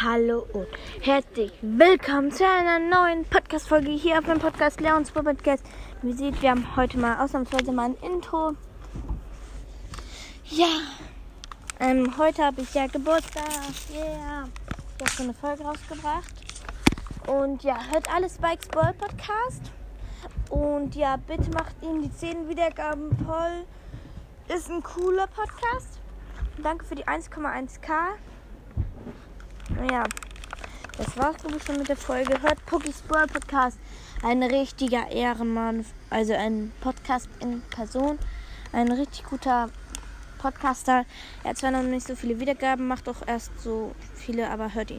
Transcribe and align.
Hallo 0.00 0.46
und 0.52 0.68
herzlich 1.00 1.50
willkommen 1.60 2.30
zu 2.30 2.46
einer 2.46 2.78
neuen 2.78 3.24
Podcast-Folge 3.24 3.90
hier 3.90 4.18
auf 4.18 4.28
meinem 4.28 4.38
Podcast 4.38 4.80
Leons 4.80 5.10
Podcast. 5.10 5.64
Wie 6.02 6.10
ihr 6.10 6.16
seht, 6.16 6.40
wir 6.40 6.50
haben 6.50 6.76
heute 6.76 6.98
mal 6.98 7.18
ausnahmsweise 7.18 7.72
mal 7.72 7.86
ein 7.86 7.96
Intro. 8.08 8.52
Ja, 10.44 10.68
ähm, 11.80 12.16
heute 12.16 12.44
habe 12.44 12.60
ich 12.60 12.72
ja 12.74 12.86
Geburtstag. 12.86 13.42
Yeah. 13.92 14.48
Ich 14.98 15.04
habe 15.04 15.10
so 15.16 15.22
eine 15.24 15.34
Folge 15.34 15.64
rausgebracht. 15.64 16.32
Und 17.26 17.64
ja, 17.64 17.78
hört 17.90 18.08
alles 18.14 18.36
Spikes 18.36 18.68
Ball 18.68 18.94
Podcast. 18.94 19.72
Und 20.48 20.94
ja, 20.94 21.16
bitte 21.16 21.50
macht 21.50 21.74
ihm 21.82 22.02
die 22.02 22.12
10 22.12 22.48
Wiedergaben 22.48 23.10
voll. 23.26 23.64
Ist 24.56 24.70
ein 24.70 24.80
cooler 24.80 25.26
Podcast. 25.26 25.98
Danke 26.62 26.84
für 26.84 26.94
die 26.94 27.04
1,1k. 27.04 28.14
Ja, 29.86 30.02
das 30.96 31.16
war's 31.16 31.36
glaube 31.36 31.56
ich 31.56 31.62
schon 31.62 31.76
mit 31.76 31.88
der 31.88 31.96
Folge. 31.96 32.42
Hört 32.42 32.66
Pookies 32.66 33.00
Brawl 33.02 33.28
Podcast. 33.28 33.78
Ein 34.24 34.42
richtiger 34.42 35.08
Ehrenmann. 35.08 35.86
Also 36.10 36.34
ein 36.34 36.72
Podcast 36.80 37.28
in 37.38 37.62
Person. 37.70 38.18
Ein 38.72 38.90
richtig 38.90 39.22
guter 39.24 39.70
Podcaster. 40.38 41.04
Er 41.44 41.50
hat 41.50 41.58
zwar 41.58 41.70
noch 41.70 41.84
nicht 41.84 42.08
so 42.08 42.16
viele 42.16 42.40
Wiedergaben, 42.40 42.88
macht 42.88 43.08
auch 43.08 43.24
erst 43.24 43.52
so 43.60 43.94
viele, 44.16 44.50
aber 44.50 44.74
hört 44.74 44.90
ihn. 44.90 44.96